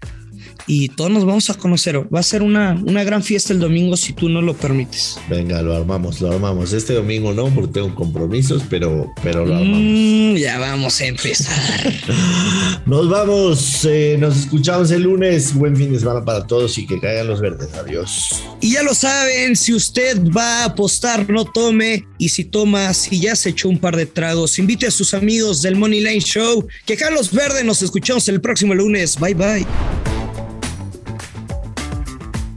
y 0.67 0.89
todos 0.89 1.11
nos 1.11 1.25
vamos 1.25 1.49
a 1.51 1.55
conocer. 1.55 2.13
Va 2.13 2.21
a 2.21 2.23
ser 2.23 2.43
una, 2.43 2.81
una 2.85 3.05
gran 3.05 3.23
fiesta 3.23 3.53
el 3.53 3.61
domingo 3.61 3.97
si 3.97 4.13
tú 4.13 4.29
no 4.29 4.43
lo 4.43 4.55
permites. 4.55 5.19
Venga, 5.29 5.63
lo 5.63 5.75
armamos, 5.75 6.21
lo 6.21 6.33
armamos. 6.33 6.73
Este 6.73 6.95
domingo 6.95 7.33
no, 7.33 7.49
porque 7.55 7.75
tengo 7.75 7.95
compromisos, 7.95 8.63
pero, 8.69 9.13
pero 9.23 9.47
lo 9.47 9.55
armamos. 9.55 9.79
Mm, 9.81 10.35
ya 10.37 10.59
vamos 10.59 11.01
a 11.01 11.07
empezar. 11.07 11.95
nos 12.87 13.09
vamos, 13.09 13.85
eh, 13.85 14.17
nos 14.19 14.37
escuchamos 14.37 14.91
el 14.91 15.03
lunes. 15.03 15.55
Buen 15.55 15.77
fin 15.77 15.93
de 15.93 16.01
semana 16.01 16.25
para 16.25 16.47
todos 16.47 16.77
y 16.79 16.87
que 16.87 16.99
caigan 16.99 17.29
los 17.29 17.41
verdes. 17.41 17.73
Adiós. 17.75 18.43
Y 18.61 18.73
ya 18.73 18.83
lo 18.83 18.95
saben, 18.95 19.55
si 19.55 19.73
usted 19.73 20.21
va 20.37 20.63
a 20.63 20.65
apostar, 20.67 21.29
no 21.31 21.45
tome. 21.45 22.07
Y 22.19 22.31
si 22.31 22.45
toma, 22.45 22.93
si 22.95 23.21
ya 23.21 23.37
se 23.37 23.51
echó 23.51 23.69
un 23.69 23.79
par 23.79 23.97
de 23.97 24.07
tragos, 24.07 24.59
invite 24.59 24.87
a 24.87 24.91
sus 24.91 25.15
amigos 25.15 25.63
del 25.63 25.77
Money 25.77 26.01
Line 26.01 26.21
Show. 26.21 26.67
Que 26.85 26.97
caigan 26.97 27.15
los 27.15 27.33
verdes. 27.33 27.65
Nos 27.65 27.83
escuchamos 27.83 28.29
el 28.29 28.41
próximo 28.41 28.75
lunes. 28.75 29.19
Bye 29.19 29.35
bye. 29.35 30.16